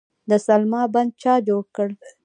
د 0.29 0.31
سلما 0.45 0.81
بند 0.93 1.11
چا 1.21 1.33
جوړ 1.47 1.63
کړ؟ 1.75 1.87